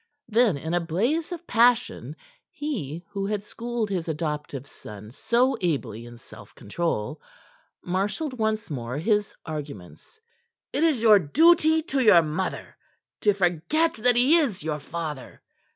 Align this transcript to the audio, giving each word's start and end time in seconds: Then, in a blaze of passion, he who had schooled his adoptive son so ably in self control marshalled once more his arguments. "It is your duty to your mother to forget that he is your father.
Then, 0.27 0.57
in 0.57 0.73
a 0.73 0.79
blaze 0.79 1.31
of 1.31 1.45
passion, 1.45 2.15
he 2.49 3.05
who 3.11 3.27
had 3.27 3.43
schooled 3.43 3.91
his 3.91 4.07
adoptive 4.07 4.65
son 4.65 5.11
so 5.11 5.59
ably 5.61 6.07
in 6.07 6.17
self 6.17 6.55
control 6.55 7.21
marshalled 7.83 8.33
once 8.39 8.71
more 8.71 8.97
his 8.97 9.35
arguments. 9.45 10.19
"It 10.73 10.83
is 10.83 11.03
your 11.03 11.19
duty 11.19 11.83
to 11.83 11.99
your 12.01 12.23
mother 12.23 12.77
to 13.19 13.33
forget 13.33 13.93
that 13.93 14.15
he 14.15 14.37
is 14.39 14.63
your 14.63 14.79
father. 14.79 15.43